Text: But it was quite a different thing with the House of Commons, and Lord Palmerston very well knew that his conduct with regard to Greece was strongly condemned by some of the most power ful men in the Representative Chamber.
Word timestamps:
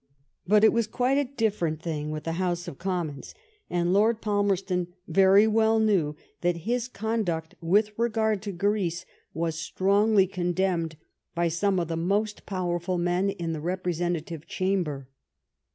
But 0.47 0.63
it 0.63 0.73
was 0.73 0.87
quite 0.87 1.19
a 1.19 1.31
different 1.31 1.79
thing 1.79 2.09
with 2.09 2.23
the 2.23 2.31
House 2.41 2.67
of 2.67 2.79
Commons, 2.79 3.35
and 3.69 3.93
Lord 3.93 4.19
Palmerston 4.19 4.87
very 5.07 5.45
well 5.45 5.77
knew 5.79 6.15
that 6.41 6.55
his 6.65 6.87
conduct 6.87 7.53
with 7.61 7.91
regard 7.99 8.41
to 8.41 8.51
Greece 8.51 9.05
was 9.31 9.59
strongly 9.59 10.25
condemned 10.25 10.97
by 11.35 11.49
some 11.49 11.79
of 11.79 11.87
the 11.87 11.97
most 11.97 12.47
power 12.47 12.79
ful 12.79 12.97
men 12.97 13.29
in 13.29 13.53
the 13.53 13.61
Representative 13.61 14.47
Chamber. 14.47 15.07